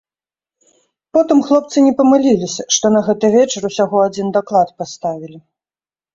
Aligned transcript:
Потым 1.17 1.37
хлопцы 1.49 1.77
не 1.87 1.91
памыліліся, 1.99 2.65
што 2.77 2.85
на 2.97 3.01
гэты 3.09 3.31
вечар 3.37 3.61
усяго 3.71 3.97
адзін 4.09 4.27
даклад 4.41 4.75
паставілі. 4.81 5.37